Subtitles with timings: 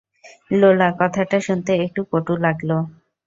[0.51, 2.77] লোলা, কথাটা শুনতে একটু কটু লাগলো।